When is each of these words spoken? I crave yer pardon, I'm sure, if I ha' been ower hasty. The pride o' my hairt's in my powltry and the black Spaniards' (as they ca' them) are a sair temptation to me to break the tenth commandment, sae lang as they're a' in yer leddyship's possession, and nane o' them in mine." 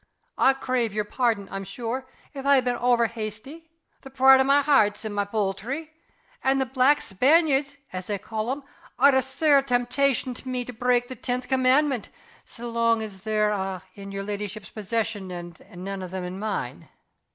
I 0.39 0.53
crave 0.55 0.95
yer 0.95 1.03
pardon, 1.03 1.47
I'm 1.51 1.63
sure, 1.63 2.07
if 2.33 2.43
I 2.43 2.59
ha' 2.59 2.65
been 2.65 2.75
ower 2.81 3.05
hasty. 3.05 3.69
The 4.01 4.09
pride 4.09 4.39
o' 4.39 4.43
my 4.43 4.63
hairt's 4.63 5.05
in 5.05 5.13
my 5.13 5.25
powltry 5.25 5.91
and 6.43 6.59
the 6.59 6.65
black 6.65 7.01
Spaniards' 7.03 7.77
(as 7.93 8.07
they 8.07 8.17
ca' 8.17 8.45
them) 8.45 8.63
are 8.97 9.13
a 9.15 9.21
sair 9.21 9.61
temptation 9.61 10.33
to 10.33 10.49
me 10.49 10.65
to 10.65 10.73
break 10.73 11.07
the 11.07 11.15
tenth 11.15 11.47
commandment, 11.47 12.09
sae 12.45 12.63
lang 12.63 13.03
as 13.03 13.21
they're 13.21 13.51
a' 13.51 13.83
in 13.93 14.11
yer 14.11 14.23
leddyship's 14.23 14.71
possession, 14.71 15.29
and 15.29 15.59
nane 15.75 16.01
o' 16.01 16.07
them 16.07 16.23
in 16.23 16.39
mine." 16.39 16.89